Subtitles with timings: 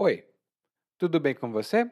[0.00, 0.22] Oi,
[0.96, 1.90] tudo bem com você?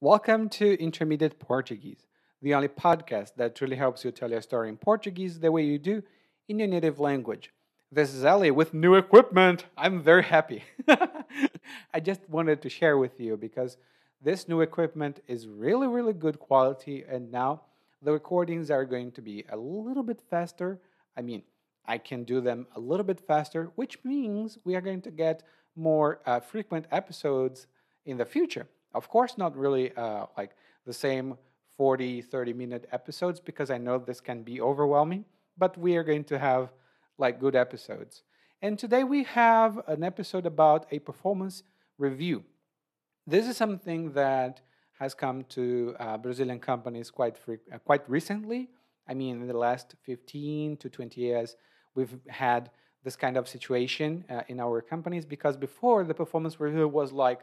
[0.00, 2.06] Welcome to Intermediate Portuguese,
[2.40, 5.76] the only podcast that truly helps you tell your story in Portuguese the way you
[5.76, 6.04] do
[6.46, 7.52] in your native language.
[7.90, 9.64] This is Ali with new equipment.
[9.76, 10.62] I'm very happy.
[11.92, 13.76] I just wanted to share with you because
[14.22, 17.62] this new equipment is really, really good quality, and now
[18.00, 20.80] the recordings are going to be a little bit faster.
[21.16, 21.42] I mean,
[21.84, 25.42] I can do them a little bit faster, which means we are going to get
[25.76, 27.66] more uh, frequent episodes
[28.04, 28.66] in the future.
[28.94, 30.52] Of course, not really uh, like
[30.86, 31.36] the same
[31.76, 35.24] 40, 30 minute episodes because I know this can be overwhelming,
[35.58, 36.70] but we are going to have
[37.18, 38.22] like good episodes.
[38.62, 41.62] And today we have an episode about a performance
[41.98, 42.44] review.
[43.26, 44.62] This is something that
[44.98, 48.70] has come to uh, Brazilian companies quite uh, quite recently.
[49.06, 51.56] I mean, in the last 15 to 20 years,
[51.94, 52.70] we've had
[53.06, 57.38] this kind of situation uh, in our companies because before the performance review was like,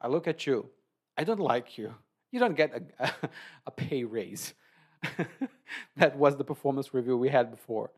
[0.00, 0.70] I look at you,
[1.18, 1.94] I don't like you,
[2.30, 3.28] you don't get a, a,
[3.66, 4.54] a pay raise.
[5.98, 7.90] that was the performance review we had before.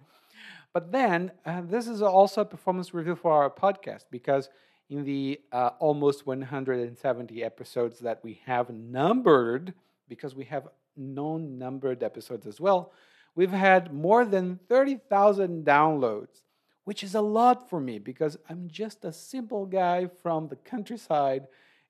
[0.73, 4.49] But then uh, this is also a performance review for our podcast because
[4.91, 9.73] in the uh, almost 170 episodes that we have numbered,
[10.09, 10.67] because we have
[10.97, 12.93] non numbered episodes as well,
[13.37, 16.41] we've had more than 30,000 downloads
[16.85, 21.47] which is a lot for me because I'm just a simple guy from the countryside.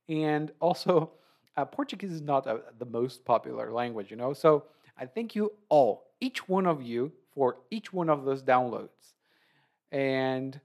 [0.09, 1.11] And also,
[1.57, 4.33] uh, Portuguese is not a, the most popular language, you know?
[4.33, 4.65] So
[4.99, 9.15] I thank you all, each one of you, for each one of those downloads.
[9.91, 10.61] And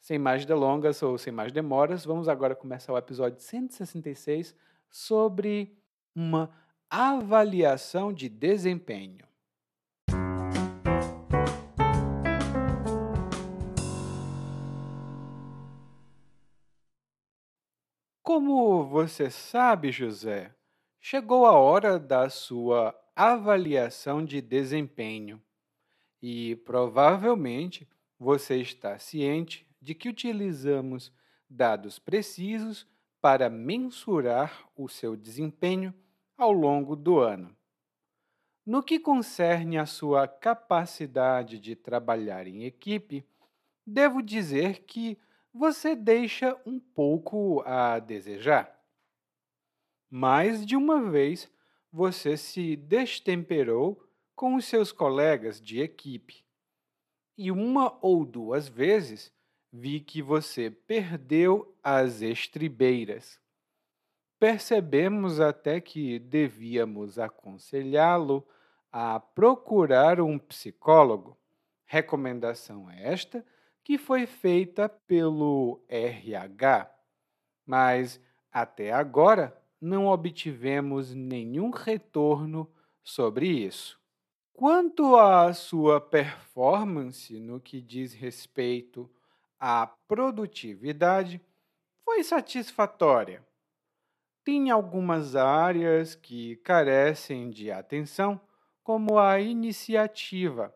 [0.00, 4.54] sem mais delongas ou sem mais demoras, vamos agora começar o episódio 166
[4.90, 5.76] sobre
[6.14, 6.50] uma
[6.90, 9.31] avaliação de desempenho.
[18.34, 20.54] Como você sabe, José,
[20.98, 25.38] chegou a hora da sua avaliação de desempenho
[26.22, 27.86] e provavelmente
[28.18, 31.12] você está ciente de que utilizamos
[31.46, 32.86] dados precisos
[33.20, 35.92] para mensurar o seu desempenho
[36.34, 37.54] ao longo do ano.
[38.64, 43.26] No que concerne à sua capacidade de trabalhar em equipe,
[43.86, 45.18] devo dizer que
[45.52, 48.74] você deixa um pouco a desejar.
[50.10, 51.50] Mais de uma vez
[51.92, 54.02] você se destemperou
[54.34, 56.44] com os seus colegas de equipe.
[57.36, 59.32] E uma ou duas vezes
[59.72, 63.40] vi que você perdeu as estribeiras.
[64.38, 68.46] Percebemos até que devíamos aconselhá-lo
[68.90, 71.36] a procurar um psicólogo.
[71.84, 73.44] Recomendação esta
[73.84, 76.90] que foi feita pelo RH,
[77.66, 78.20] mas
[78.50, 82.70] até agora não obtivemos nenhum retorno
[83.02, 84.00] sobre isso.
[84.52, 89.10] Quanto à sua performance no que diz respeito
[89.58, 91.40] à produtividade,
[92.04, 93.44] foi satisfatória.
[94.44, 98.40] Tem algumas áreas que carecem de atenção,
[98.84, 100.74] como a iniciativa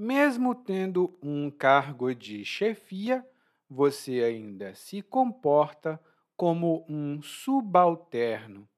[0.00, 3.28] mesmo tendo um cargo de chefia,
[3.68, 6.00] você ainda se comporta
[6.36, 8.68] como um subalterno.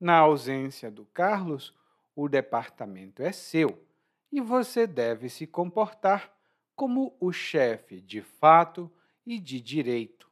[0.00, 1.76] Na ausência do Carlos,
[2.16, 3.86] o departamento é seu
[4.32, 6.34] e você deve se comportar
[6.74, 8.90] como o chefe de fato
[9.26, 10.26] e de direito.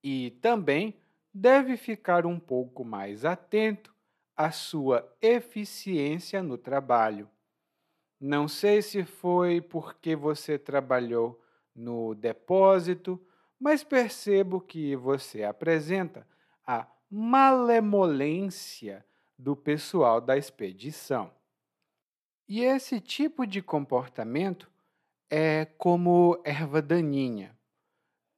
[0.00, 0.96] E também
[1.34, 3.92] deve ficar um pouco mais atento
[4.36, 7.28] à sua eficiência no trabalho.
[8.24, 11.42] Não sei se foi porque você trabalhou
[11.74, 13.20] no depósito,
[13.58, 16.24] mas percebo que você apresenta
[16.64, 19.04] a malemolência
[19.36, 21.32] do pessoal da expedição.
[22.48, 24.70] E esse tipo de comportamento
[25.28, 27.58] é como erva daninha.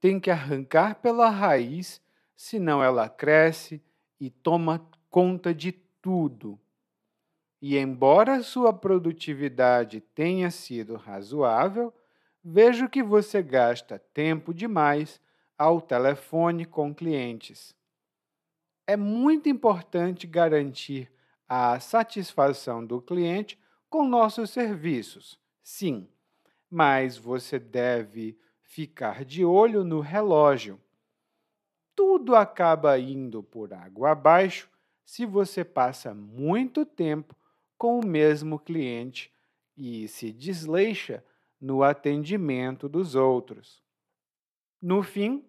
[0.01, 2.01] Tem que arrancar pela raiz,
[2.35, 3.85] senão ela cresce
[4.19, 6.59] e toma conta de tudo.
[7.67, 11.95] E embora sua produtividade tenha sido razoável,
[12.45, 15.19] vejo que você gasta tempo demais
[15.57, 17.75] ao telefone com clientes.
[18.87, 21.11] É muito importante garantir
[21.49, 23.59] a satisfação do cliente
[23.89, 26.07] com nossos serviços, sim,
[26.69, 30.79] mas você deve ficar de olho no relógio.
[31.97, 34.69] Tudo acaba indo por água abaixo
[35.03, 37.35] se você passa muito tempo
[37.85, 39.31] com o mesmo cliente
[39.77, 41.23] e se desleixa
[41.61, 43.83] no atendimento dos outros.
[44.81, 45.47] No fim,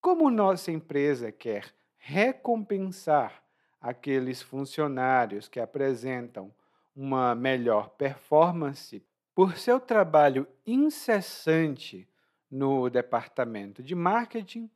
[0.00, 3.44] Como nossa empresa quer recompensar
[3.78, 6.54] aqueles funcionários que apresentam
[6.96, 9.04] uma melhor performance
[9.34, 12.08] por seu trabalho incessante
[12.50, 14.70] no departamento de marketing,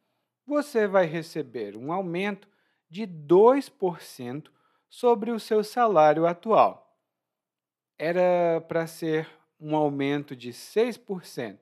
[0.47, 2.47] você vai receber um aumento
[2.87, 4.51] de 2%
[4.91, 6.88] sobre o seu salário atual.
[7.99, 9.29] Era para ser
[9.61, 11.59] um aumento de 6%,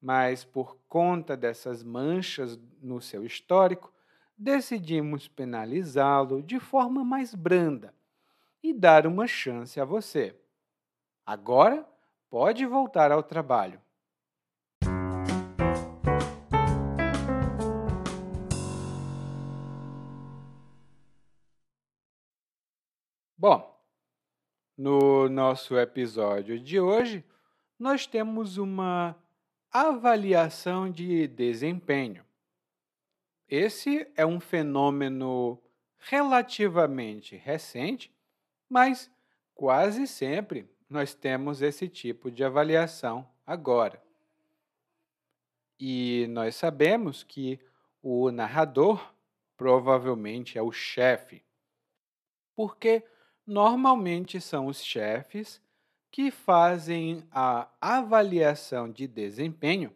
[0.00, 3.92] mas por conta dessas manchas no seu histórico,
[4.36, 7.94] decidimos penalizá-lo de forma mais branda
[8.62, 10.34] e dar uma chance a você.
[11.26, 11.86] Agora
[12.30, 13.78] pode voltar ao trabalho.
[23.36, 23.73] Bom,
[24.76, 27.24] no nosso episódio de hoje,
[27.78, 29.16] nós temos uma
[29.70, 32.24] avaliação de desempenho.
[33.48, 35.60] Esse é um fenômeno
[35.98, 38.12] relativamente recente,
[38.68, 39.10] mas
[39.54, 44.02] quase sempre nós temos esse tipo de avaliação agora.
[45.78, 47.58] E nós sabemos que
[48.02, 49.12] o narrador
[49.56, 51.42] provavelmente é o chefe,
[52.54, 53.02] porque
[53.46, 55.60] normalmente são os chefes
[56.10, 59.94] que fazem a avaliação de desempenho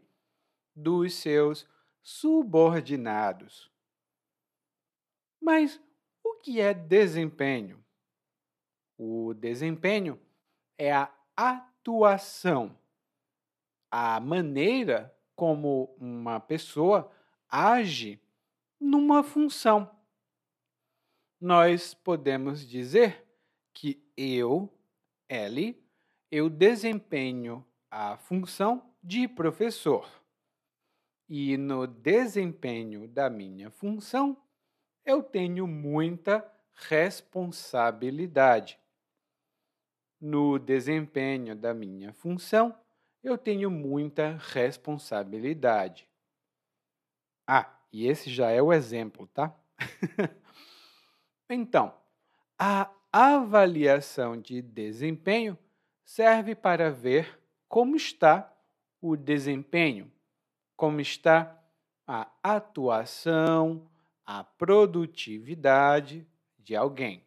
[0.74, 1.66] dos seus
[2.02, 3.70] subordinados.
[5.40, 5.80] Mas
[6.24, 7.84] o que é desempenho?
[8.96, 10.20] O desempenho
[10.76, 12.76] é a atuação,
[13.90, 17.10] a maneira como uma pessoa
[17.48, 18.20] age
[18.80, 19.88] numa função.
[21.40, 23.27] Nós podemos dizer
[23.80, 24.68] que eu,
[25.28, 25.80] Ellie,
[26.32, 30.10] eu desempenho a função de professor.
[31.28, 34.36] E no desempenho da minha função,
[35.04, 36.44] eu tenho muita
[36.88, 38.80] responsabilidade.
[40.20, 42.76] No desempenho da minha função,
[43.22, 46.10] eu tenho muita responsabilidade.
[47.46, 49.56] Ah, e esse já é o exemplo, tá?
[51.48, 51.94] então,
[52.58, 55.58] a avaliação de desempenho
[56.04, 58.56] serve para ver como está
[59.00, 60.10] o desempenho,
[60.76, 61.60] como está
[62.06, 63.90] a atuação,
[64.24, 66.24] a produtividade
[66.58, 67.26] de alguém.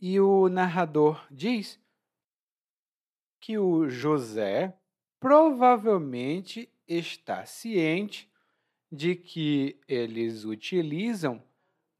[0.00, 1.80] E o narrador diz
[3.40, 4.78] que o José
[5.18, 8.30] provavelmente está ciente
[8.90, 11.42] de que eles utilizam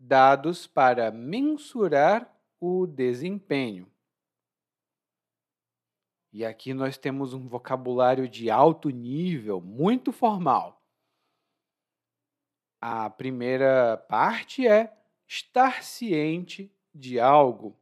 [0.06, 3.91] dados para mensurar o desempenho.
[6.32, 10.81] E aqui nós temos um vocabulário de alto nível, muito formal.
[12.81, 17.76] A primeira parte é estar ciente de algo.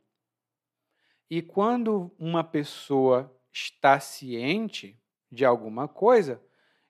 [1.28, 4.98] E quando uma pessoa está ciente
[5.30, 6.40] de alguma coisa,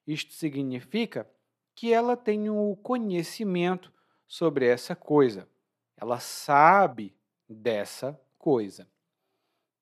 [0.07, 1.29] isto significa
[1.75, 3.93] que ela tem o conhecimento
[4.26, 5.49] sobre essa coisa.
[5.97, 7.15] Ela sabe
[7.49, 8.88] dessa coisa.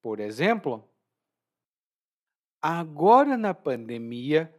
[0.01, 0.89] Por exemplo,
[2.65, 4.55] Agora, na pandemia,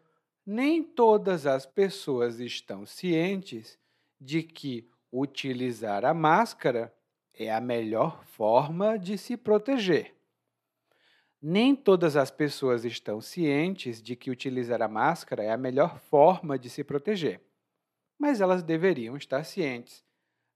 [0.45, 3.79] nem todas as pessoas estão cientes
[4.19, 6.93] de que utilizar a máscara
[7.33, 10.13] é a melhor forma de se proteger.
[11.41, 16.59] Nem todas as pessoas estão cientes de que utilizar a máscara é a melhor forma
[16.59, 17.39] de se proteger.
[18.23, 20.01] Mas elas deveriam estar cientes.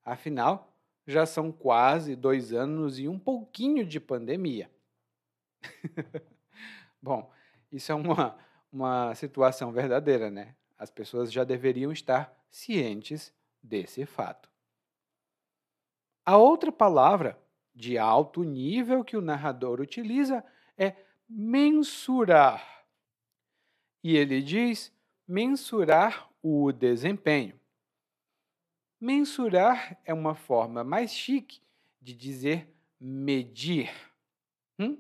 [0.02, 0.74] Afinal,
[1.06, 4.72] já são quase dois anos e um pouquinho de pandemia.
[7.04, 7.30] Bom,
[7.70, 8.38] isso é uma,
[8.72, 10.56] uma situação verdadeira, né?
[10.78, 14.50] As pessoas já deveriam estar cientes desse fato.
[16.26, 17.38] A outra palavra
[17.76, 20.42] de alto nível que o narrador utiliza
[20.78, 20.96] é
[21.28, 22.86] mensurar.
[24.02, 24.90] E ele diz
[25.28, 27.60] mensurar o desempenho.
[29.00, 31.62] Mensurar é uma forma mais chique
[32.02, 33.92] de dizer medir.
[34.80, 34.98] Hum?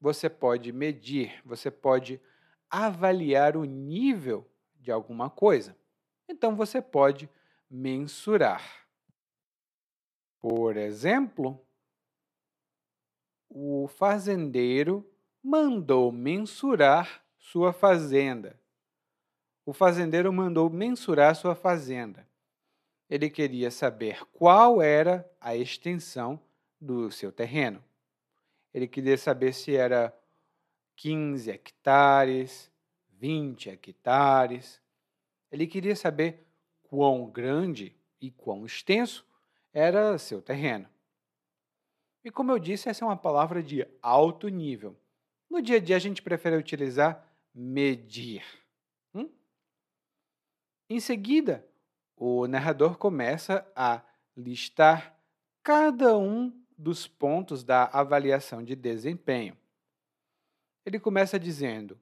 [0.00, 2.20] você pode medir, você pode
[2.70, 5.76] avaliar o nível de alguma coisa.
[6.28, 7.28] Então você pode
[7.70, 8.86] mensurar.
[10.40, 11.60] Por exemplo,
[13.48, 15.08] o fazendeiro
[15.42, 18.58] mandou mensurar sua fazenda.
[19.68, 22.26] O fazendeiro mandou mensurar sua fazenda.
[23.06, 26.40] Ele queria saber qual era a extensão
[26.80, 27.84] do seu terreno.
[28.72, 30.18] Ele queria saber se era
[30.96, 32.70] 15 hectares,
[33.18, 34.80] 20 hectares.
[35.52, 36.46] Ele queria saber
[36.84, 39.22] quão grande e quão extenso
[39.70, 40.88] era seu terreno.
[42.24, 44.96] E como eu disse, essa é uma palavra de alto nível.
[45.50, 47.22] No dia a dia, a gente prefere utilizar
[47.54, 48.42] medir.
[50.90, 51.66] Em seguida,
[52.16, 54.02] o narrador começa a
[54.34, 55.14] listar
[55.62, 59.56] cada um dos pontos da avaliação de desempenho.
[60.86, 62.00] Ele começa dizendo: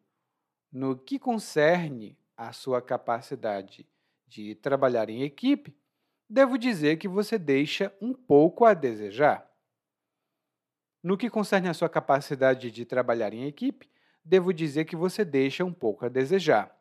[0.71, 3.85] no que concerne a sua capacidade
[4.29, 5.77] de trabalhar em equipe,
[6.29, 9.51] devo dizer que você deixa um pouco a desejar.
[11.03, 13.89] No que concerne a sua capacidade de trabalhar em equipe,
[14.25, 16.76] devo dizer que você deixa um pouco a desejar.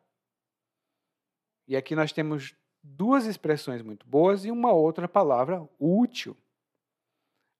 [1.66, 6.36] E aqui nós temos duas expressões muito boas e uma outra palavra útil.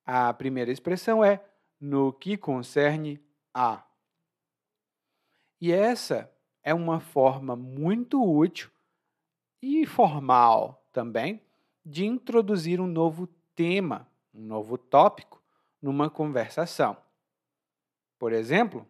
[0.04, 1.44] A primeira expressão é
[1.80, 3.20] no que concerne
[3.52, 3.84] a.
[5.60, 6.30] E essa
[6.62, 8.70] é uma forma muito útil
[9.60, 11.42] e formal também
[11.84, 15.42] de introduzir um novo tema, um novo tópico
[15.80, 16.96] numa conversação.
[18.18, 18.86] Por exemplo,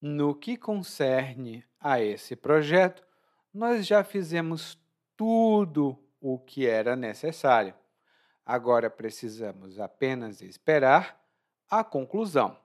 [0.00, 3.05] no que concerne a esse projeto,
[3.56, 4.78] nós já fizemos
[5.16, 7.74] tudo o que era necessário.
[8.44, 11.18] Agora precisamos apenas esperar
[11.68, 12.60] a conclusão,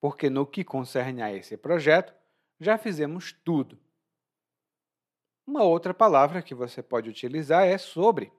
[0.00, 2.12] porque no que concerne a esse projeto,
[2.58, 3.78] já fizemos tudo.
[5.46, 8.32] Uma outra palavra que você pode utilizar é sobre.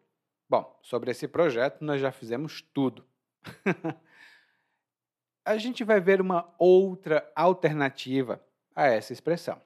[0.49, 3.07] Bom, sobre esse projeto nós já fizemos tudo.
[5.45, 8.43] a gente vai ver uma outra alternativa
[8.75, 9.61] a essa expressão.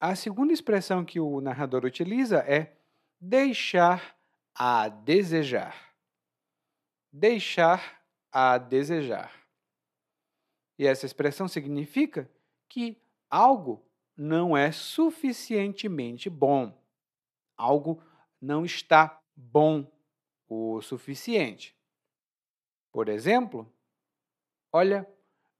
[0.00, 2.76] A segunda expressão que o narrador utiliza é
[3.20, 4.16] deixar
[4.54, 5.92] a desejar.
[7.12, 8.00] Deixar
[8.30, 9.32] a desejar.
[10.78, 12.30] E essa expressão significa
[12.68, 12.96] que
[13.28, 13.84] algo
[14.16, 16.80] não é suficientemente bom.
[17.56, 18.00] Algo
[18.40, 19.90] não está bom
[20.48, 21.76] o suficiente.
[22.92, 23.70] Por exemplo,
[24.72, 25.08] olha,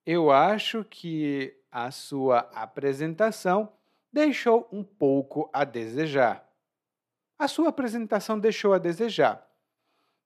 [0.07, 3.73] eu acho que a sua apresentação
[4.13, 6.49] deixou um pouco a desejar
[7.39, 9.47] a sua apresentação deixou a desejar.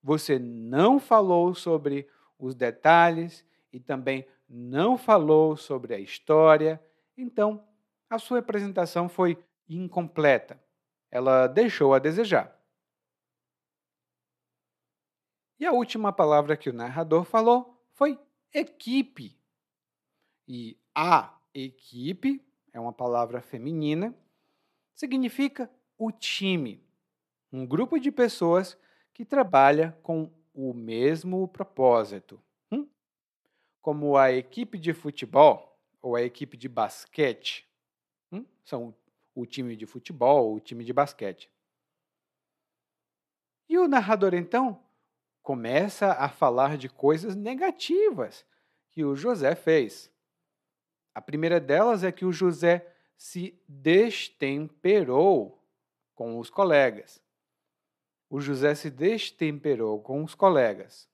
[0.03, 2.09] Você não falou sobre
[2.39, 6.83] os detalhes e também não falou sobre a história,
[7.17, 7.65] então
[8.09, 10.61] a sua apresentação foi incompleta.
[11.11, 12.59] Ela deixou a desejar.
[15.61, 18.19] E a última palavra que o narrador falou foi
[18.53, 19.39] equipe.
[20.49, 24.15] E a equipe é uma palavra feminina,
[24.95, 26.83] significa o time
[27.53, 28.79] um grupo de pessoas
[29.13, 32.41] que trabalha com o mesmo propósito.
[32.71, 32.89] Hum?
[33.83, 37.69] Como a equipe de futebol ou a equipe de basquete.
[38.33, 38.45] Hum?
[38.65, 38.95] São
[39.35, 41.51] o time de futebol ou o time de basquete.
[43.69, 44.83] E o narrador, então,
[45.43, 48.45] começa a falar de coisas negativas
[48.91, 50.11] que o José fez.
[51.15, 55.63] A primeira delas é que o José se destemperou
[56.15, 57.23] com os colegas
[58.33, 61.07] o José se destemperou com os colegas.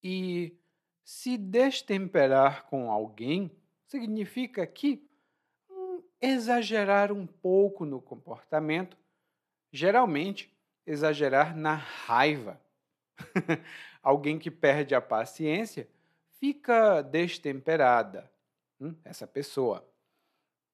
[0.00, 0.56] E
[1.02, 3.50] se destemperar com alguém
[3.84, 5.04] significa que
[5.68, 8.96] hum, exagerar um pouco no comportamento,
[9.72, 12.60] geralmente exagerar na raiva.
[14.00, 15.88] alguém que perde a paciência
[16.38, 18.30] fica destemperada.
[18.80, 19.86] Hum, essa pessoa.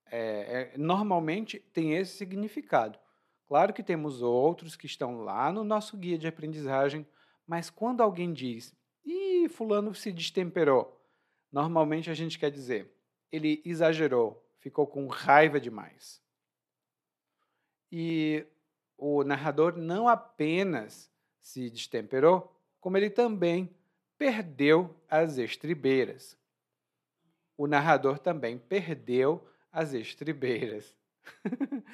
[0.07, 2.99] É, é, normalmente tem esse significado.
[3.47, 7.07] Claro que temos outros que estão lá no nosso guia de aprendizagem,
[7.47, 11.01] mas quando alguém diz, ih, fulano se destemperou,
[11.51, 12.91] normalmente a gente quer dizer,
[13.31, 16.23] ele exagerou, ficou com raiva demais.
[17.91, 18.47] E
[18.97, 23.75] o narrador não apenas se destemperou, como ele também
[24.25, 26.35] perdeu as estribeiras.
[27.59, 30.97] O narrador também perdeu as estribeiras.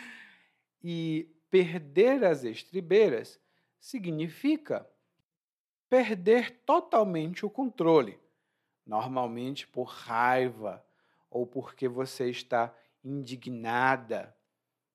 [0.81, 3.41] e perder as estribeiras
[3.81, 4.89] significa
[5.89, 8.17] perder totalmente o controle,
[8.87, 10.87] normalmente por raiva
[11.29, 12.73] ou porque você está
[13.03, 14.33] indignada.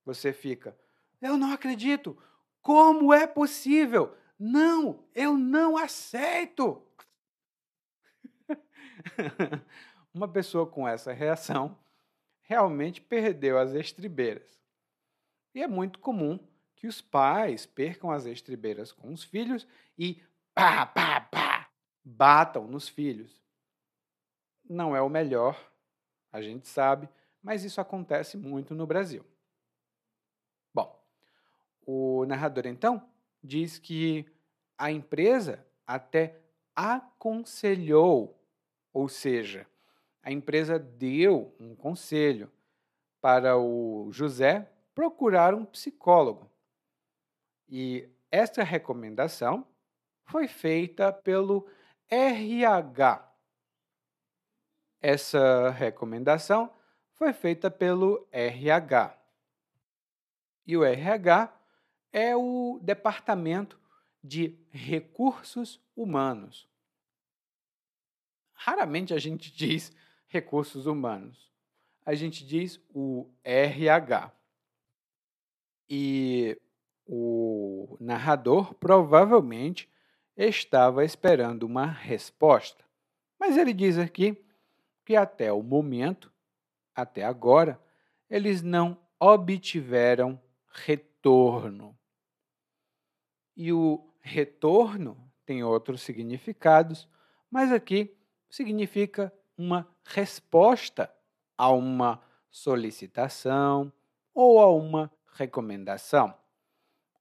[0.06, 0.74] Você fica,
[1.22, 2.18] eu não acredito,
[2.62, 4.16] como é possível?
[4.40, 6.82] Não, eu não aceito.
[10.14, 11.78] Uma pessoa com essa reação
[12.42, 14.62] realmente perdeu as estribeiras.
[15.54, 16.40] E é muito comum
[16.76, 20.22] que os pais percam as estribeiras com os filhos e
[20.54, 21.70] pá, pá, pá,
[22.04, 23.42] batam nos filhos.
[24.68, 25.60] Não é o melhor,
[26.32, 27.08] a gente sabe,
[27.42, 29.26] mas isso acontece muito no Brasil.
[31.86, 33.08] O narrador, então,
[33.44, 34.26] diz que
[34.78, 36.42] a empresa até
[36.76, 38.44] aconselhou,
[38.96, 39.68] ou seja,
[40.24, 42.50] a empresa deu um conselho
[43.20, 46.50] para o José procurar um psicólogo.
[47.68, 49.68] E esta recomendação
[50.24, 51.70] foi feita pelo
[52.10, 53.30] RH.
[55.02, 56.74] Essa recomendação
[57.16, 59.14] foi feita pelo RH.
[60.66, 61.54] E o RH
[62.14, 63.78] é o Departamento
[64.24, 66.74] de Recursos Humanos.
[68.56, 69.92] Raramente a gente diz
[70.28, 71.52] recursos humanos.
[72.06, 74.32] A gente diz o RH.
[75.88, 76.60] E
[77.06, 79.90] o narrador provavelmente
[80.36, 82.84] estava esperando uma resposta.
[83.40, 84.44] Mas ele diz aqui
[85.06, 86.32] que até o momento,
[86.96, 87.80] até agora,
[88.30, 91.98] eles não obtiveram retorno.
[93.56, 97.08] E o retorno tem outros significados,
[97.50, 98.15] mas aqui
[98.56, 101.14] significa uma resposta
[101.58, 103.92] a uma solicitação
[104.34, 106.34] ou a uma recomendação.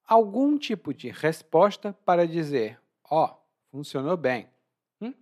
[0.07, 3.37] Algum tipo de resposta para dizer: ó, oh,
[3.69, 4.47] funcionou bem.
[5.01, 5.13] Hum?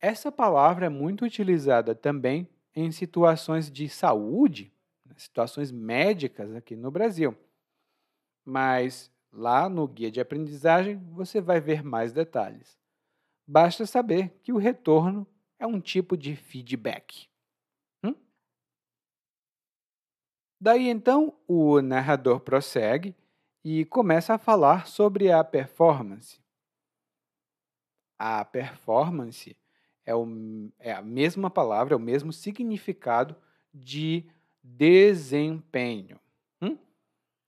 [0.00, 4.72] Essa palavra é muito utilizada também em situações de saúde,
[5.16, 7.36] situações médicas aqui no Brasil.
[8.44, 12.81] Mas lá no guia de aprendizagem você vai ver mais detalhes.
[13.52, 15.26] Basta saber que o retorno
[15.58, 17.28] é um tipo de feedback.
[18.02, 18.14] Hum?
[20.58, 23.14] Daí então o narrador prossegue
[23.62, 26.40] e começa a falar sobre a performance.
[28.18, 29.54] A performance
[30.06, 30.26] é, o,
[30.78, 33.36] é a mesma palavra, é o mesmo significado
[33.70, 34.24] de
[34.62, 36.18] desempenho.
[36.62, 36.78] Hum?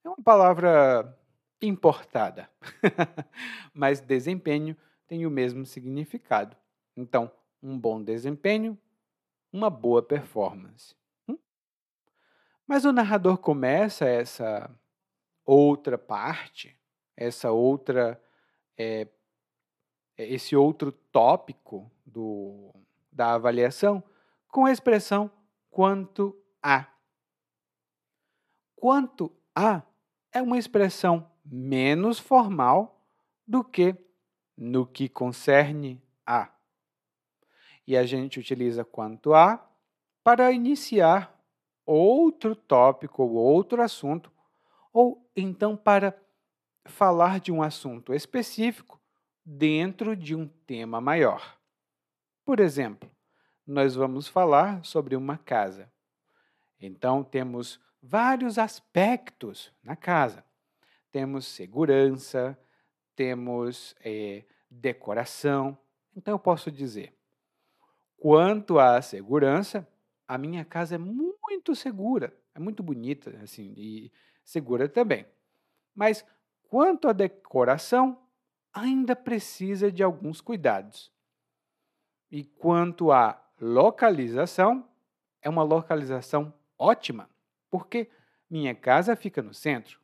[0.05, 1.19] É uma palavra
[1.63, 2.51] importada,
[3.73, 6.57] mas desempenho tem o mesmo significado.
[6.97, 7.31] Então,
[7.63, 8.79] um bom desempenho,
[9.53, 10.95] uma boa performance.
[11.29, 11.39] Hum?
[12.67, 14.71] Mas o narrador começa essa
[15.45, 16.77] outra parte,
[17.17, 18.21] essa outra,
[18.77, 19.09] é,
[20.17, 22.75] esse outro tópico do,
[23.13, 24.03] da avaliação
[24.49, 25.31] com a expressão
[25.71, 26.87] quanto a.
[28.77, 29.83] Quanto a
[30.33, 33.05] é uma expressão menos formal
[33.47, 33.97] do que
[34.57, 36.55] no que concerne a
[37.87, 39.69] e a gente utiliza quanto a
[40.23, 41.39] para iniciar
[41.85, 44.33] outro tópico ou outro assunto,
[44.93, 46.19] ou então para
[46.87, 49.01] falar de um assunto específico
[49.45, 51.59] dentro de um tema maior.
[52.45, 53.11] Por exemplo,
[53.67, 55.91] nós vamos falar sobre uma casa.
[56.81, 60.45] Então, temos vários aspectos na casa.
[61.11, 62.59] Temos segurança,
[63.15, 65.77] temos é, decoração.
[66.17, 67.15] Então, eu posso dizer:
[68.17, 69.87] Quanto à segurança,
[70.27, 75.27] a minha casa é muito segura, é muito bonita, assim, e segura também.
[75.95, 76.25] Mas
[76.69, 78.19] quanto à decoração,
[78.73, 81.13] ainda precisa de alguns cuidados.
[82.31, 84.89] E quanto à localização,
[85.41, 87.29] é uma localização ótima,
[87.71, 88.11] porque
[88.51, 90.01] minha casa fica no centro.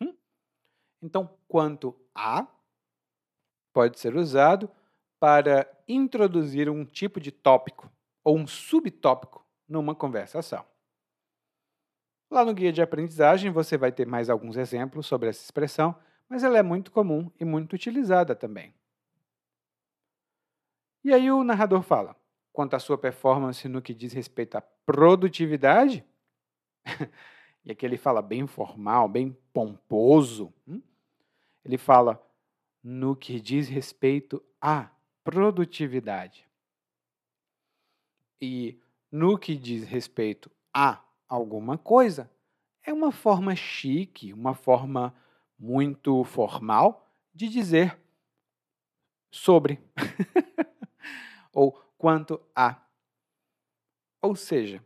[0.00, 0.14] Hum?
[1.00, 2.46] Então, quanto a
[3.72, 4.70] pode ser usado
[5.18, 7.90] para introduzir um tipo de tópico
[8.24, 10.64] ou um subtópico numa conversação.
[12.30, 15.94] Lá no guia de aprendizagem você vai ter mais alguns exemplos sobre essa expressão,
[16.28, 18.74] mas ela é muito comum e muito utilizada também.
[21.04, 22.16] E aí o narrador fala:
[22.52, 26.04] quanto à sua performance no que diz respeito à produtividade,
[27.64, 30.80] e aqui ele fala bem formal, bem pomposo, hum?
[31.64, 32.22] Ele fala
[32.82, 34.90] no que diz respeito a
[35.22, 36.48] produtividade.
[38.40, 38.78] E
[39.10, 42.30] no que diz respeito a alguma coisa,
[42.82, 45.14] é uma forma chique, uma forma
[45.58, 47.98] muito formal de dizer
[49.30, 49.80] sobre
[51.52, 52.82] ou quanto a.
[54.20, 54.84] Ou seja,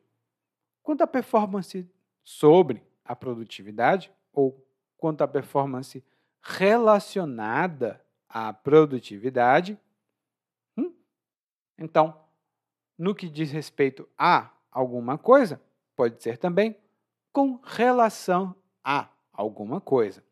[0.83, 1.89] quanto à performance
[2.23, 4.65] sobre a produtividade ou
[4.99, 6.05] quanto à performance
[6.47, 9.79] relacionada à produtividade,
[11.79, 12.25] então,
[12.97, 15.61] no que diz respeito a alguma coisa,
[15.95, 16.77] pode ser também
[17.33, 20.25] com relação a alguma coisa.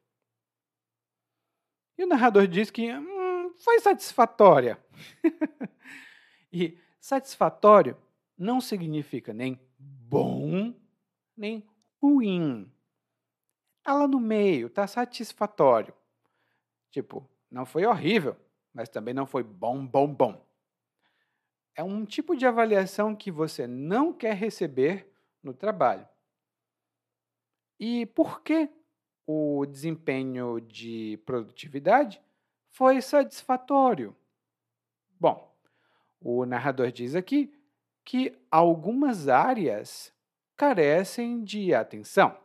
[1.98, 4.82] E o narrador diz que hum, foi satisfatória.
[6.50, 7.96] e satisfatório
[8.36, 10.74] não significa nem bom,
[11.36, 11.62] nem
[12.00, 12.72] ruim.
[13.82, 15.94] Tá lá no meio, tá satisfatório.
[16.94, 18.36] Tipo, não foi horrível,
[18.72, 20.46] mas também não foi bom, bom, bom.
[21.74, 26.08] É um tipo de avaliação que você não quer receber no trabalho.
[27.80, 28.70] E por que
[29.26, 32.22] o desempenho de produtividade
[32.68, 34.14] foi satisfatório?
[35.18, 35.52] Bom,
[36.20, 37.52] o narrador diz aqui
[38.04, 40.14] que algumas áreas
[40.56, 42.38] carecem de atenção.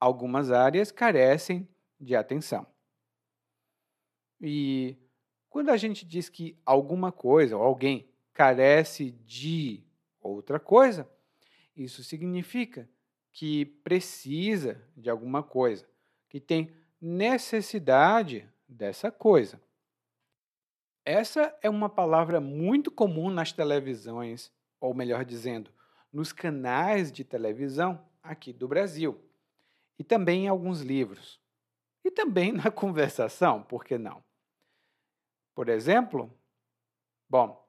[0.00, 1.68] Algumas áreas carecem
[2.00, 2.66] de atenção.
[4.40, 4.96] E
[5.50, 9.82] quando a gente diz que alguma coisa ou alguém carece de
[10.20, 11.08] outra coisa,
[11.76, 12.88] isso significa
[13.32, 15.88] que precisa de alguma coisa,
[16.28, 19.60] que tem necessidade dessa coisa.
[21.04, 25.70] Essa é uma palavra muito comum nas televisões, ou melhor dizendo,
[26.12, 29.18] nos canais de televisão aqui do Brasil,
[29.98, 31.40] e também em alguns livros,
[32.04, 34.22] e também na conversação, por que não?
[35.58, 36.32] Por exemplo,
[37.28, 37.68] bom,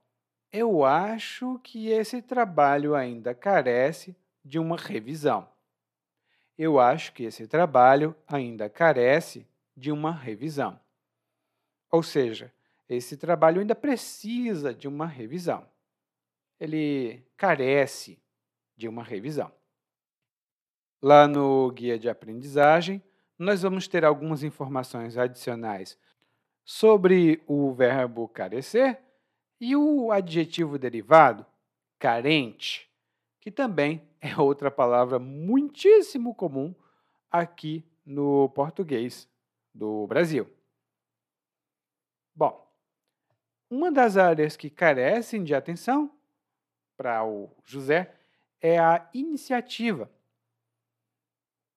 [0.52, 5.50] eu acho que esse trabalho ainda carece de uma revisão.
[6.56, 10.80] Eu acho que esse trabalho ainda carece de uma revisão.
[11.90, 12.54] Ou seja,
[12.88, 15.68] esse trabalho ainda precisa de uma revisão.
[16.60, 18.22] Ele carece
[18.78, 19.52] de uma revisão.
[21.02, 23.02] Lá no guia de aprendizagem,
[23.36, 25.98] nós vamos ter algumas informações adicionais
[26.70, 29.02] sobre o verbo carecer
[29.60, 31.44] e o adjetivo derivado
[31.98, 32.88] carente,
[33.42, 36.76] que também é outra palavra muitíssimo comum
[37.32, 39.28] aqui no português
[39.74, 40.48] do Brasil.
[42.36, 42.72] Bom,
[43.68, 46.16] uma das áreas que carecem de atenção
[46.96, 48.16] para o José
[48.62, 50.08] é a iniciativa.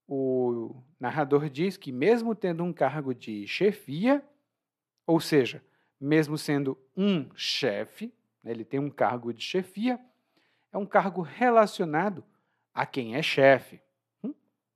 [0.07, 4.23] O narrador diz que, mesmo tendo um cargo de chefia,
[5.13, 5.63] ou seja,
[6.01, 10.01] mesmo sendo um chefe, né, ele tem um cargo de chefia,
[10.73, 12.25] é um cargo relacionado
[12.73, 13.79] a quem é chefe,
[14.25, 14.33] hum?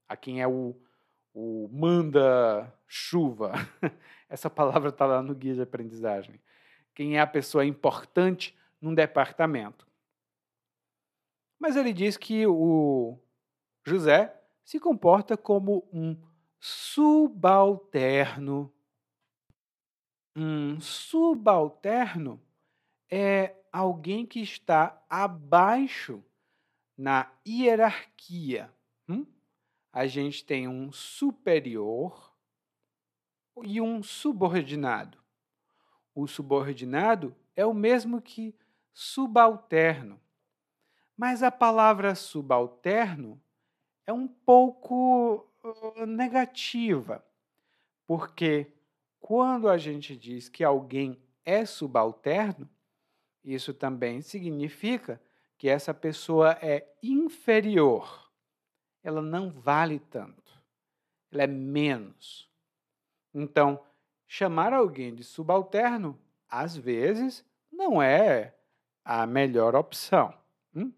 [0.06, 0.78] a quem é o,
[1.32, 3.54] o manda-chuva.
[4.28, 6.38] Essa palavra está lá no guia de aprendizagem.
[6.94, 9.88] Quem é a pessoa importante num departamento.
[11.58, 13.18] Mas ele diz que o
[13.86, 16.14] José se comporta como um
[16.60, 18.70] subalterno
[20.36, 22.38] um subalterno
[23.10, 26.22] é alguém que está abaixo
[26.96, 28.70] na hierarquia.
[29.08, 29.26] Hum?
[29.90, 32.34] A gente tem um superior
[33.64, 35.18] e um subordinado.
[36.14, 38.54] O subordinado é o mesmo que
[38.92, 40.20] subalterno.
[41.16, 43.40] Mas a palavra subalterno
[44.06, 47.24] é um pouco uh, negativa,
[48.06, 48.75] porque
[49.26, 52.70] quando a gente diz que alguém é subalterno,
[53.42, 55.20] isso também significa
[55.58, 58.30] que essa pessoa é inferior.
[59.02, 60.62] Ela não vale tanto.
[61.32, 62.48] Ela é menos.
[63.34, 63.84] Então,
[64.28, 66.16] chamar alguém de subalterno,
[66.48, 68.54] às vezes, não é
[69.04, 70.32] a melhor opção.
[70.72, 70.92] Hum?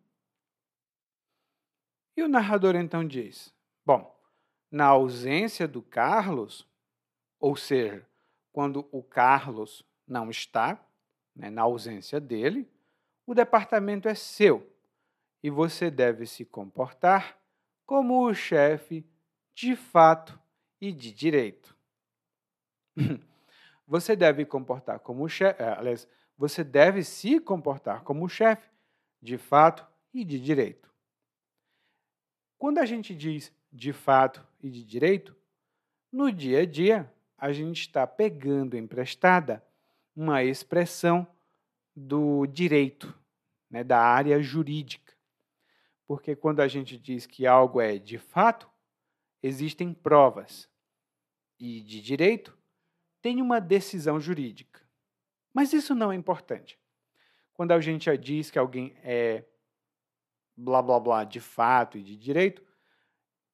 [2.14, 3.54] E o narrador então diz:
[3.86, 4.14] Bom,
[4.70, 6.68] na ausência do Carlos,
[7.40, 8.06] ou seja,
[8.58, 10.84] quando o Carlos não está,
[11.32, 12.68] né, na ausência dele,
[13.24, 14.68] o departamento é seu
[15.40, 17.40] e você deve se comportar
[17.86, 19.06] como o chefe
[19.54, 20.36] de fato
[20.80, 21.72] e de direito.
[23.86, 28.68] você deve comportar como chefe, eh, aliás, você deve se comportar como chefe
[29.22, 30.92] de fato e de direito.
[32.58, 35.36] Quando a gente diz de fato e de direito,
[36.10, 39.64] no dia a dia a gente está pegando emprestada
[40.14, 41.26] uma expressão
[41.94, 43.16] do direito,
[43.70, 45.14] né, da área jurídica.
[46.04, 48.68] Porque quando a gente diz que algo é de fato,
[49.40, 50.68] existem provas.
[51.60, 52.56] E de direito,
[53.22, 54.80] tem uma decisão jurídica.
[55.52, 56.78] Mas isso não é importante.
[57.52, 59.44] Quando a gente diz que alguém é
[60.56, 62.64] blá blá blá de fato e de direito,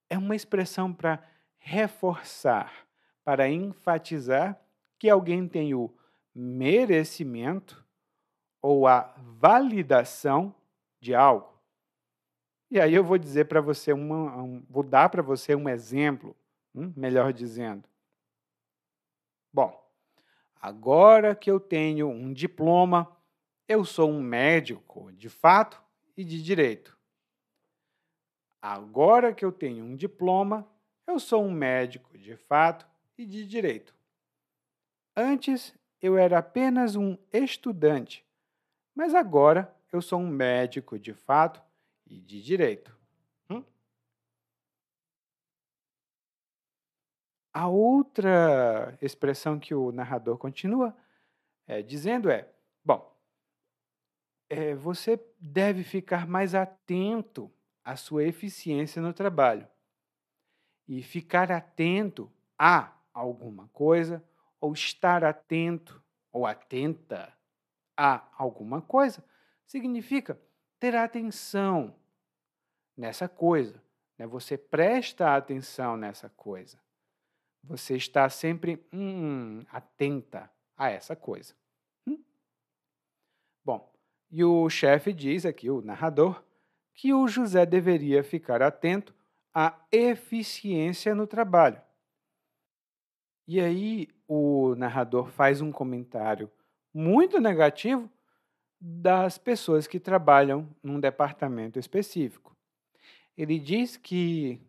[0.09, 1.23] é uma expressão para
[1.59, 2.87] reforçar
[3.25, 4.61] para enfatizar
[4.99, 5.93] que alguém tem o
[6.35, 7.85] merecimento
[8.61, 10.55] ou a validação
[11.01, 11.53] de algo.
[12.71, 16.37] E aí eu vou dizer para você uma, um, vou dar para você um exemplo,
[16.75, 17.89] hum, melhor dizendo.
[19.53, 19.81] Bom,
[20.61, 23.17] agora que eu tenho um diploma,
[23.69, 25.81] eu sou um médico de fato
[26.17, 26.99] e de direito.
[28.61, 30.67] Agora que eu tenho um diploma,
[31.07, 33.95] eu sou um médico de fato e de direito.
[35.17, 38.25] Antes eu era apenas um estudante,
[38.95, 41.63] mas agora eu sou um médico de fato
[42.07, 42.97] e de direito.
[43.49, 43.63] Hum?
[47.53, 50.97] A outra expressão que o narrador continua
[51.67, 52.49] é, dizendo é:
[52.85, 53.15] bom,
[54.49, 57.51] é, você deve ficar mais atento
[57.85, 59.69] à sua eficiência no trabalho
[60.87, 64.23] e ficar atento a alguma coisa
[64.61, 67.33] ou estar atento ou atenta
[67.97, 69.25] a alguma coisa
[69.65, 70.39] significa
[70.81, 71.95] ter atenção
[72.97, 73.81] nessa coisa.
[74.19, 74.27] Né?
[74.27, 76.79] Você presta atenção nessa coisa.
[77.63, 81.55] Você está sempre hum, atenta a essa coisa.
[82.07, 82.23] Hum?
[83.65, 83.91] Bom,
[84.31, 86.45] e o chefe diz aqui, o narrador,
[86.93, 89.15] que o José deveria ficar atento
[89.53, 91.81] à eficiência no trabalho.
[93.47, 96.51] E aí o narrador faz um comentário
[96.93, 98.11] muito negativo
[98.81, 102.57] das pessoas que trabalham num departamento específico.
[103.37, 104.61] Ele diz que,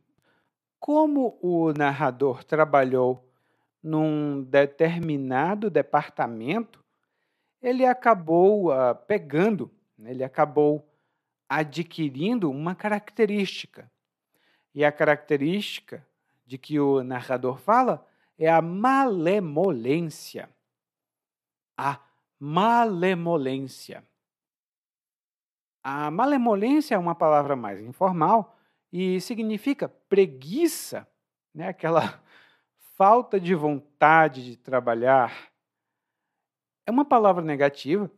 [0.79, 3.29] como o narrador trabalhou
[3.81, 6.83] num determinado departamento,
[7.61, 10.87] ele acabou uh, pegando, né, ele acabou
[11.47, 13.89] adquirindo uma característica.
[14.73, 16.05] E a característica
[16.45, 18.05] de que o narrador fala
[18.37, 20.49] é a malemolência.
[21.77, 21.99] A
[22.39, 24.03] malemolência.
[25.83, 28.57] A malemolência é uma palavra mais informal
[28.91, 31.07] e significa preguiça,
[31.53, 31.67] né?
[31.67, 32.21] aquela
[32.95, 35.51] falta de vontade de trabalhar.
[36.85, 38.09] É uma palavra negativa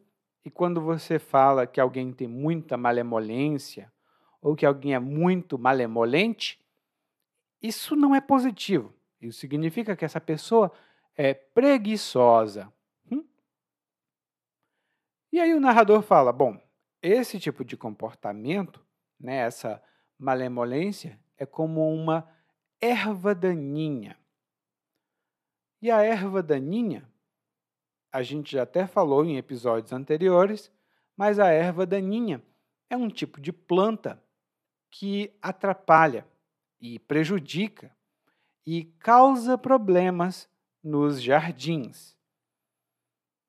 [0.45, 3.91] e quando você fala que alguém tem muita malemolência
[4.41, 6.59] ou que alguém é muito malemolente,
[7.61, 8.96] isso não é positivo.
[9.19, 10.71] Isso significa que essa pessoa
[11.15, 12.71] é preguiçosa.
[13.11, 13.25] Hum?
[15.31, 16.61] E aí o narrador fala: bom,
[17.01, 18.85] esse tipo de comportamento,
[19.19, 19.81] né, essa
[20.17, 22.27] malemolência, é como uma
[22.79, 24.17] erva daninha.
[25.81, 27.07] E a erva daninha,
[28.11, 30.71] a gente já até falou em episódios anteriores,
[31.15, 32.41] mas a erva daninha
[32.89, 34.21] é um tipo de planta
[34.89, 36.25] que atrapalha
[36.79, 37.95] e prejudica
[38.67, 40.49] e causa problemas
[40.83, 42.17] nos jardins.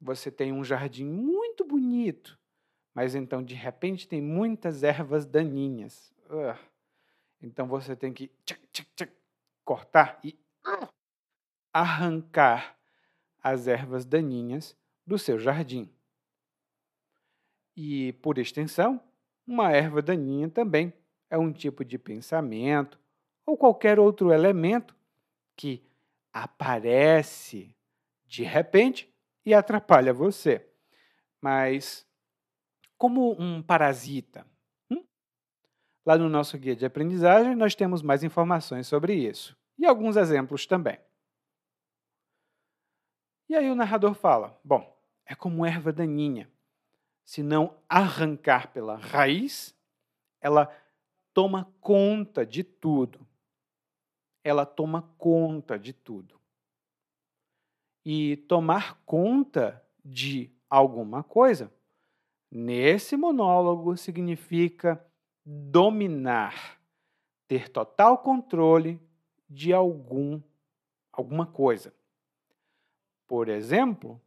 [0.01, 2.39] Você tem um jardim muito bonito,
[2.95, 6.15] mas então de repente tem muitas ervas daninhas.
[7.43, 8.31] Então você tem que
[9.65, 10.89] cortar e uh,
[11.73, 12.79] arrancar
[13.43, 15.91] as ervas daninhas do seu jardim.
[17.77, 19.01] E, por extensão,
[19.45, 20.93] uma erva daninha também
[21.29, 23.01] é um tipo de pensamento
[23.45, 24.98] ou qualquer outro elemento
[25.59, 25.85] que
[26.33, 27.77] aparece
[28.25, 29.13] de repente
[29.45, 30.65] e atrapalha você.
[31.41, 32.07] Mas,
[32.97, 34.47] como um parasita,
[34.89, 35.05] hum?
[36.07, 40.65] lá no nosso guia de aprendizagem nós temos mais informações sobre isso e alguns exemplos
[40.65, 40.99] também.
[43.49, 46.51] E aí o narrador fala: bom, é como erva daninha.
[47.25, 49.77] Se não arrancar pela raiz,
[50.41, 50.73] ela
[51.35, 53.28] toma conta de tudo
[54.43, 56.41] ela toma conta de tudo.
[58.05, 61.73] E tomar conta de alguma coisa,
[62.51, 65.05] nesse monólogo, significa
[65.45, 66.81] dominar,
[67.47, 69.01] ter total controle
[69.49, 70.41] de algum
[71.13, 71.93] alguma coisa.
[73.27, 74.21] Por exemplo,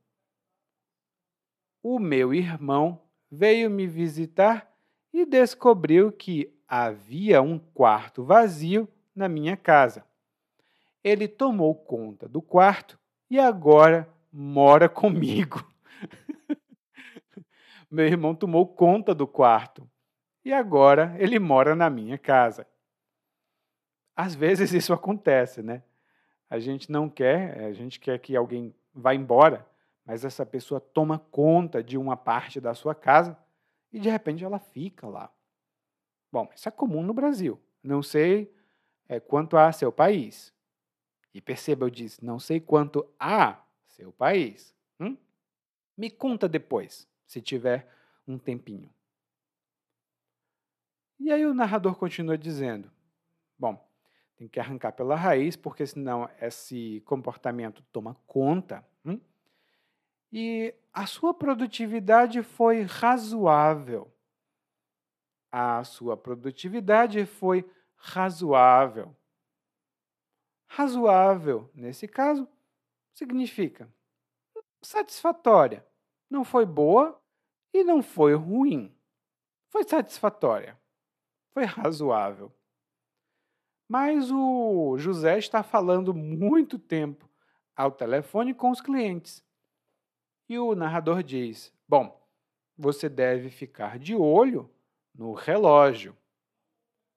[1.82, 4.72] o meu irmão veio me visitar
[5.14, 10.06] e descobriu que havia um quarto vazio na minha casa.
[11.04, 15.66] Ele tomou conta do quarto e agora mora comigo.
[17.90, 19.90] Meu irmão tomou conta do quarto
[20.46, 22.66] e agora ele mora na minha casa.
[24.16, 25.84] Às vezes isso acontece, né?
[26.50, 29.66] A gente não quer, a gente quer que alguém vá embora,
[30.06, 33.38] mas essa pessoa toma conta de uma parte da sua casa
[33.92, 35.32] e de repente ela fica lá.
[36.32, 37.60] Bom, isso é comum no Brasil.
[37.84, 38.54] Não sei
[39.12, 40.54] é, quanto a seu país.
[41.34, 44.74] E perceba, eu disse, não sei quanto a seu país.
[44.98, 45.18] Hum?
[45.98, 47.94] Me conta depois, se tiver
[48.26, 48.90] um tempinho.
[51.20, 52.90] E aí o narrador continua dizendo:
[53.60, 53.86] Bom,
[54.38, 58.84] tem que arrancar pela raiz, porque senão esse comportamento toma conta.
[59.06, 59.20] Hum?
[60.32, 64.10] E a sua produtividade foi razoável.
[65.52, 67.81] A sua produtividade foi razoável.
[70.68, 72.48] Razoável, nesse caso,
[73.14, 73.92] significa
[74.82, 75.86] satisfatória.
[76.30, 77.22] Não foi boa
[77.74, 78.94] e não foi ruim.
[79.70, 80.80] Foi satisfatória.
[81.52, 82.52] Foi razoável.
[83.88, 87.30] Mas o José está falando muito tempo
[87.76, 89.44] ao telefone com os clientes.
[90.48, 92.22] E o narrador diz: Bom,
[92.78, 94.70] você deve ficar de olho
[95.14, 96.16] no relógio.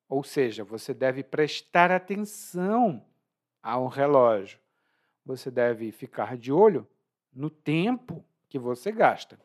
[0.09, 3.05] Ou seja, você deve prestar atenção
[3.63, 4.59] ao relógio.
[5.25, 6.87] Você deve ficar de olho
[7.33, 9.39] no tempo que você gasta.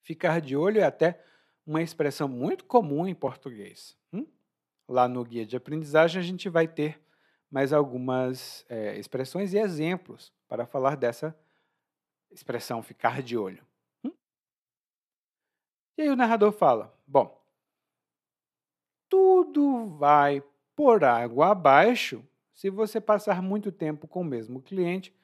[0.00, 1.22] Ficar de olho é até
[1.66, 3.96] uma expressão muito comum em português.
[4.12, 4.26] Hum?
[4.88, 6.98] Lá no guia de aprendizagem a gente vai ter
[7.50, 11.38] mais algumas é, expressões e exemplos para falar dessa
[12.30, 13.62] expressão ficar de olho.
[14.02, 14.12] Hum?
[15.98, 17.37] E aí o narrador fala: Bom,
[19.44, 20.42] tudo vai
[20.74, 25.14] por água abaixo se você passar muito tempo com o mesmo cliente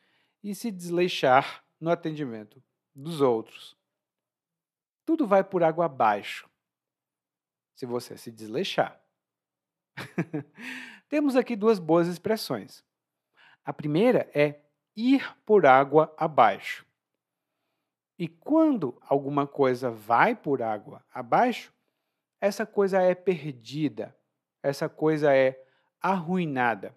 [0.43, 2.63] e se desleixar no atendimento
[2.95, 3.77] dos outros.
[5.05, 6.49] Tudo vai por água abaixo
[7.75, 9.01] se você se desleixar.
[11.09, 12.85] Temos aqui duas boas expressões.
[13.65, 14.61] A primeira é
[14.97, 16.87] ir por água abaixo.
[18.19, 21.75] E quando alguma coisa vai por água abaixo,
[22.45, 24.15] essa coisa é perdida,
[24.63, 25.59] essa coisa é
[25.99, 26.95] arruinada.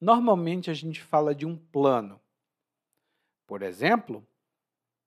[0.00, 2.18] Normalmente a gente fala de um plano.
[3.46, 4.26] Por exemplo,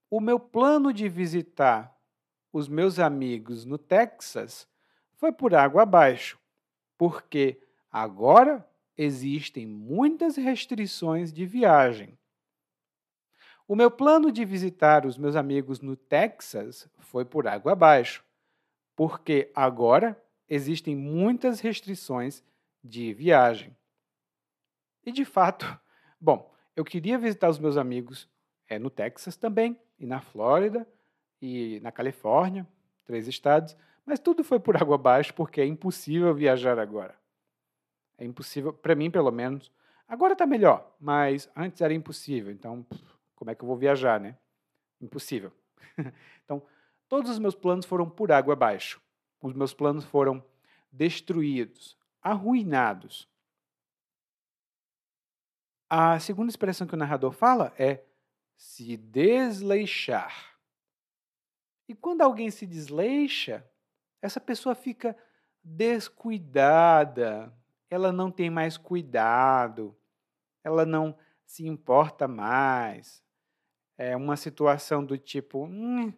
[0.08, 1.98] o meu plano de visitar
[2.54, 4.68] os meus amigos no Texas
[5.14, 6.40] foi por água abaixo,
[6.96, 7.60] porque
[7.92, 8.64] agora
[8.96, 12.16] existem muitas restrições de viagem.
[13.68, 18.24] O meu plano de visitar os meus amigos no Texas foi por água abaixo,
[19.00, 22.44] porque agora existem muitas restrições
[22.84, 23.74] de viagem.
[25.06, 25.66] E de fato,
[26.20, 28.28] bom, eu queria visitar os meus amigos
[28.68, 30.86] é, no Texas também, e na Flórida,
[31.42, 32.68] e na Califórnia,
[33.06, 33.74] três estados,
[34.06, 37.18] mas tudo foi por água abaixo porque é impossível viajar agora.
[38.18, 39.72] É impossível, para mim pelo menos.
[40.10, 42.86] Agora está melhor, mas antes era impossível, então
[43.34, 44.38] como é que eu vou viajar, né?
[45.00, 45.54] Impossível.
[46.44, 46.62] então,
[47.10, 49.02] todos os meus planos foram por água abaixo.
[49.42, 50.46] Os meus planos foram
[50.92, 53.28] destruídos, arruinados.
[55.90, 58.04] A segunda expressão que o narrador fala é
[58.56, 60.56] se desleixar.
[61.88, 63.68] E quando alguém se desleixa,
[64.22, 65.18] essa pessoa fica
[65.64, 67.52] descuidada,
[67.90, 69.98] ela não tem mais cuidado,
[70.64, 73.24] ela não se importa mais,
[73.98, 76.14] é uma situação do tipo, hum,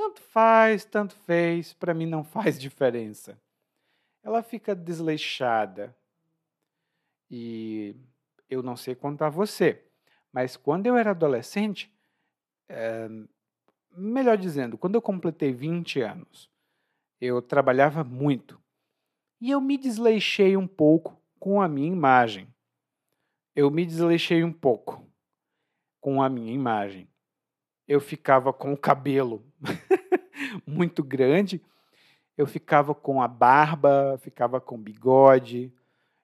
[0.00, 3.38] tanto faz, tanto fez, para mim não faz diferença.
[4.22, 5.94] Ela fica desleixada.
[7.30, 7.94] E
[8.48, 9.84] eu não sei a você,
[10.32, 11.94] mas quando eu era adolescente,
[12.68, 13.08] é,
[13.94, 16.50] melhor dizendo, quando eu completei 20 anos,
[17.20, 18.60] eu trabalhava muito.
[19.38, 22.48] E eu me desleixei um pouco com a minha imagem.
[23.54, 25.06] Eu me desleixei um pouco
[26.00, 27.09] com a minha imagem
[27.90, 29.44] eu ficava com o cabelo
[30.64, 31.60] muito grande,
[32.38, 35.74] eu ficava com a barba, ficava com bigode,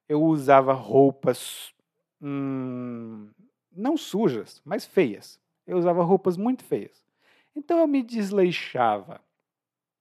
[0.09, 1.75] eu usava roupas
[2.23, 3.29] hum,
[3.73, 5.41] não sujas, mas feias.
[5.67, 7.05] Eu usava roupas muito feias.
[7.53, 9.21] Então eu me desleixava.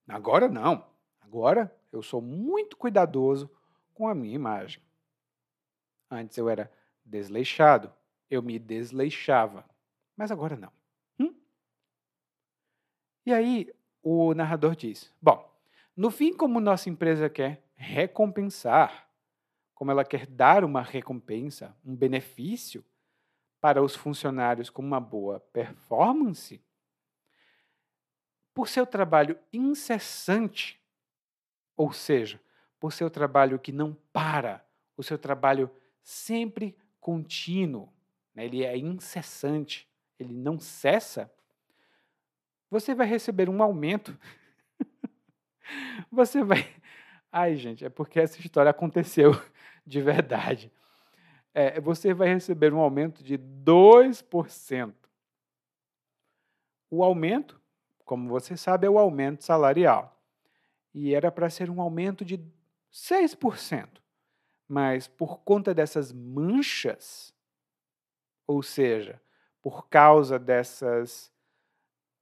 [0.06, 0.86] Agora não.
[1.20, 3.50] Agora eu sou muito cuidadoso
[3.92, 4.80] com a minha imagem.
[6.08, 6.70] Antes eu era
[7.04, 7.92] desleixado,
[8.30, 9.64] eu me desleixava,
[10.16, 10.70] mas agora não.
[13.26, 15.52] E aí o narrador diz: Bom,
[15.96, 19.10] no fim, como nossa empresa quer recompensar,
[19.74, 22.84] como ela quer dar uma recompensa, um benefício
[23.60, 26.62] para os funcionários com uma boa performance,
[28.54, 30.80] por seu trabalho incessante,
[31.76, 32.40] ou seja,
[32.78, 34.64] por seu trabalho que não para,
[34.96, 35.68] o seu trabalho
[36.00, 37.92] sempre contínuo,
[38.32, 38.44] né?
[38.44, 41.30] ele é incessante, ele não cessa,
[42.70, 44.18] você vai receber um aumento.
[46.10, 46.66] você vai.
[47.30, 49.32] Ai, gente, é porque essa história aconteceu
[49.86, 50.72] de verdade.
[51.54, 54.94] É, você vai receber um aumento de 2%.
[56.90, 57.60] O aumento,
[58.04, 60.20] como você sabe, é o aumento salarial.
[60.94, 62.40] E era para ser um aumento de
[62.92, 64.00] 6%.
[64.68, 67.34] Mas por conta dessas manchas,
[68.46, 69.20] ou seja,
[69.62, 71.32] por causa dessas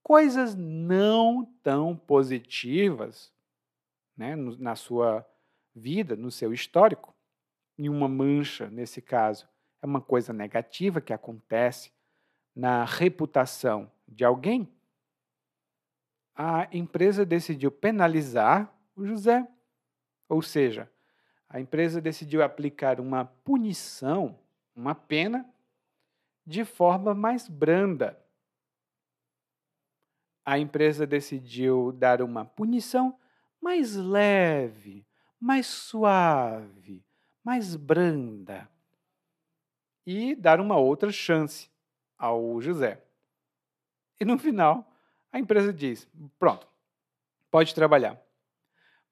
[0.05, 3.33] coisas não tão positivas
[4.15, 5.27] né, na sua
[5.75, 7.11] vida, no seu histórico,
[7.75, 9.49] e uma mancha, nesse caso,
[9.81, 11.91] é uma coisa negativa que acontece
[12.55, 14.71] na reputação de alguém,
[16.35, 19.47] a empresa decidiu penalizar o José.
[20.29, 20.87] Ou seja,
[21.49, 24.37] a empresa decidiu aplicar uma punição,
[24.75, 25.49] uma pena,
[26.45, 28.23] de forma mais branda.
[30.45, 33.17] A empresa decidiu dar uma punição
[33.59, 35.05] mais leve,
[35.39, 37.03] mais suave,
[37.43, 38.69] mais branda
[40.05, 41.69] e dar uma outra chance
[42.17, 43.03] ao José.
[44.19, 44.87] E no final,
[45.31, 46.67] a empresa diz: pronto,
[47.49, 48.21] pode trabalhar.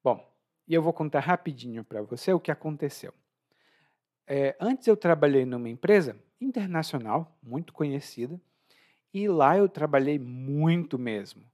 [0.02, 0.24] Bom,
[0.68, 3.12] e eu vou contar rapidinho para você o que aconteceu.
[4.26, 8.40] É, antes eu trabalhei numa empresa internacional, muito conhecida,
[9.14, 11.44] e lá eu trabalhei muito mesmo.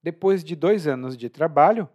[0.00, 1.88] Depois de dois anos de trabalho,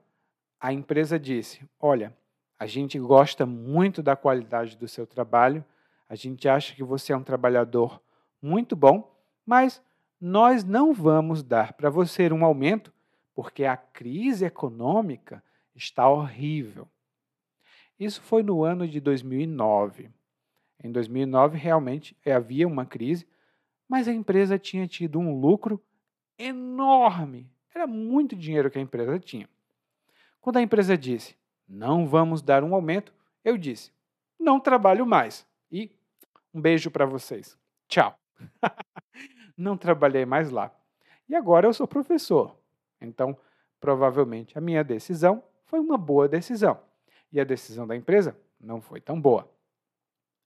[0.59, 2.15] a empresa disse: Olha,
[2.59, 5.63] a gente gosta muito da qualidade do seu trabalho,
[6.09, 8.01] a gente acha que você é um trabalhador
[8.41, 9.81] muito bom, mas
[10.19, 12.91] nós não vamos dar para você um aumento
[13.33, 15.43] porque a crise econômica
[15.75, 16.87] está horrível.
[17.99, 20.09] Isso foi no ano de 2009.
[20.83, 23.27] Em 2009, realmente havia uma crise,
[23.87, 25.81] mas a empresa tinha tido um lucro
[26.37, 27.49] enorme.
[27.73, 29.49] Era muito dinheiro que a empresa tinha.
[30.41, 31.35] Quando a empresa disse,
[31.67, 33.13] não vamos dar um aumento,
[33.43, 33.91] eu disse,
[34.39, 35.45] não trabalho mais.
[35.71, 35.91] E
[36.53, 37.57] um beijo para vocês.
[37.87, 38.17] Tchau.
[39.57, 40.71] não trabalhei mais lá.
[41.27, 42.57] E agora eu sou professor.
[43.01, 43.37] Então,
[43.79, 46.79] provavelmente a minha decisão foi uma boa decisão.
[47.31, 49.49] E a decisão da empresa não foi tão boa.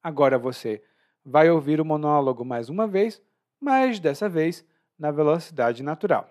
[0.01, 0.83] Agora você
[1.23, 3.21] vai ouvir o monólogo mais uma vez,
[3.61, 4.65] mas dessa vez
[4.97, 6.29] na velocidade natural.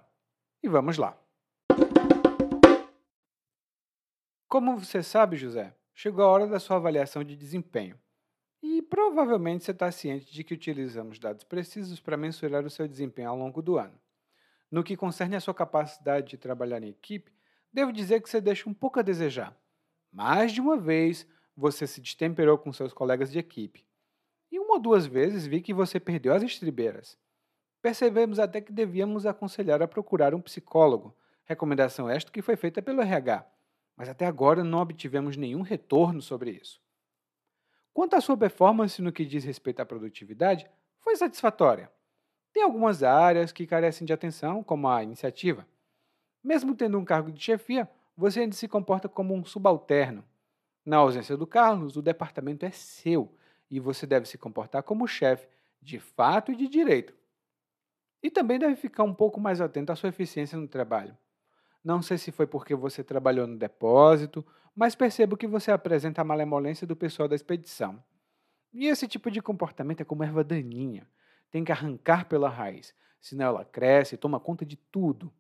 [0.63, 1.17] E vamos lá.
[4.49, 7.97] Como você sabe, José, chegou a hora da sua avaliação de desempenho.
[8.61, 13.31] E provavelmente você está ciente de que utilizamos dados precisos para mensurar o seu desempenho
[13.31, 13.99] ao longo do ano.
[14.71, 17.33] No que concerne a sua capacidade de trabalhar em equipe,
[17.73, 19.57] devo dizer que você deixa um pouco a desejar.
[20.13, 21.27] Mais de uma vez,
[21.57, 23.85] você se destemperou com seus colegas de equipe.
[24.71, 27.19] Uma ou duas vezes vi que você perdeu as estribeiras.
[27.83, 31.13] Percebemos até que devíamos aconselhar a procurar um psicólogo,
[31.45, 33.45] recomendação esta que foi feita pelo RH
[34.01, 36.81] mas até agora não obtivemos nenhum retorno sobre isso.
[37.93, 40.67] Quanto à sua performance no que diz respeito à produtividade,
[41.01, 41.93] foi satisfatória.
[42.51, 45.69] Tem algumas áreas que carecem de atenção, como a iniciativa.
[46.43, 50.25] Mesmo tendo um cargo de chefia, você ainda se comporta como um subalterno.
[50.83, 53.31] Na ausência do Carlos, o departamento é seu
[53.71, 55.47] e você deve se comportar como chefe,
[55.81, 57.15] de fato e de direito.
[58.23, 61.17] E também deve ficar um pouco mais atento à sua eficiência no trabalho.
[61.83, 64.45] Não sei se foi porque você trabalhou no depósito,
[64.75, 68.03] mas percebo que você apresenta a malemolência do pessoal da expedição.
[68.73, 71.07] E esse tipo de comportamento é como erva daninha.
[71.51, 75.33] Tem que arrancar pela raiz, senão ela cresce e toma conta de tudo.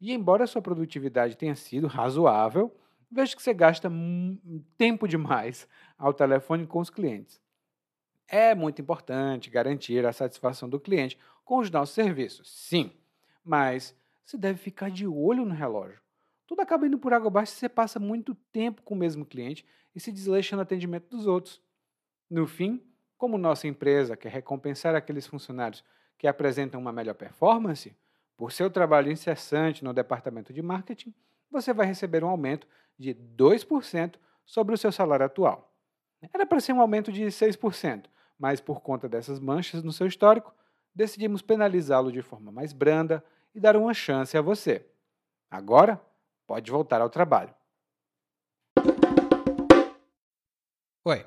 [0.00, 2.74] E embora sua produtividade tenha sido razoável,
[3.10, 3.90] vejo que você gasta
[4.76, 5.66] tempo demais
[5.96, 7.40] ao telefone com os clientes.
[8.28, 12.92] É muito importante garantir a satisfação do cliente com os nossos serviços, sim,
[13.42, 15.98] mas você deve ficar de olho no relógio.
[16.46, 19.64] Tudo acaba indo por água abaixo se você passa muito tempo com o mesmo cliente
[19.94, 21.60] e se desleixa no atendimento dos outros.
[22.28, 22.82] No fim,
[23.16, 25.82] como nossa empresa quer recompensar aqueles funcionários
[26.18, 27.96] que apresentam uma melhor performance,
[28.36, 31.14] por seu trabalho incessante no departamento de marketing,
[31.50, 32.66] você vai receber um aumento
[32.98, 35.74] de 2% sobre o seu salário atual.
[36.32, 38.04] Era para ser um aumento de 6%,
[38.38, 40.54] mas por conta dessas manchas no seu histórico,
[40.94, 43.24] decidimos penalizá-lo de forma mais branda
[43.54, 44.86] e dar uma chance a você.
[45.50, 46.00] Agora,
[46.46, 47.54] pode voltar ao trabalho.
[51.04, 51.26] Oi,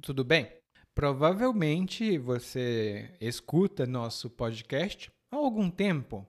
[0.00, 0.52] tudo bem?
[0.94, 6.26] Provavelmente você escuta nosso podcast há algum tempo.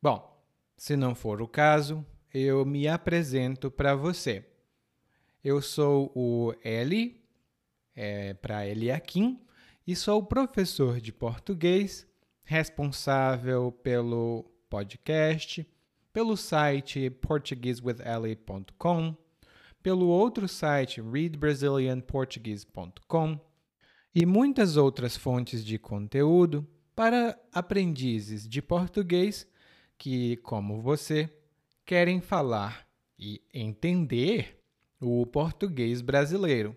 [0.00, 0.42] Bom,
[0.76, 4.46] se não for o caso, eu me apresento para você.
[5.44, 7.19] Eu sou o Eli,
[7.94, 9.40] é, para Eliakim,
[9.86, 12.06] e sou professor de português
[12.44, 15.66] responsável pelo podcast,
[16.12, 19.16] pelo site portuguesewitheli.com,
[19.82, 23.40] pelo outro site readbrazilianportuguese.com
[24.14, 29.46] e muitas outras fontes de conteúdo para aprendizes de português
[29.96, 31.32] que, como você,
[31.86, 32.84] querem falar
[33.18, 34.60] e entender
[35.00, 36.76] o português brasileiro.